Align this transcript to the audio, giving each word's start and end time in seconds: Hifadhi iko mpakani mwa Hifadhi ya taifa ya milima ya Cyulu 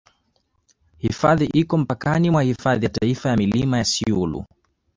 Hifadhi 0.97 1.45
iko 1.45 1.77
mpakani 1.77 2.29
mwa 2.29 2.41
Hifadhi 2.43 2.85
ya 2.85 2.91
taifa 2.91 3.29
ya 3.29 3.37
milima 3.37 3.77
ya 3.77 3.85
Cyulu 3.85 4.45